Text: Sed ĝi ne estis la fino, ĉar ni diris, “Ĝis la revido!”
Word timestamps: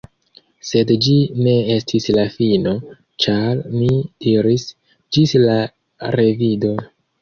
Sed 0.69 0.93
ĝi 1.07 1.13
ne 1.47 1.53
estis 1.75 2.09
la 2.17 2.25
fino, 2.39 2.75
ĉar 3.27 3.63
ni 3.77 3.93
diris, 4.27 4.69
“Ĝis 5.15 5.41
la 5.49 5.63
revido!” 6.21 6.79